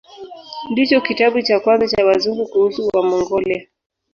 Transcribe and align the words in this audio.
Ndicho 0.71 0.97
kitabu 1.05 1.41
cha 1.41 1.59
kwanza 1.63 1.87
cha 1.87 2.05
Wazungu 2.05 2.47
kuhusu 2.47 2.87
Wamongolia. 2.93 3.67